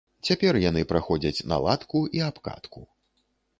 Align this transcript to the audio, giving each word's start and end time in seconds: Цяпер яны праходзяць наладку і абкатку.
Цяпер 0.27 0.57
яны 0.69 0.81
праходзяць 0.91 1.45
наладку 1.53 2.03
і 2.19 2.25
абкатку. 2.31 2.79